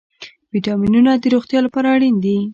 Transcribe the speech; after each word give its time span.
ویټامینونه 0.53 1.11
د 1.17 1.25
روغتیا 1.33 1.59
لپاره 1.65 1.87
اړین 1.95 2.15
دي 2.23 2.37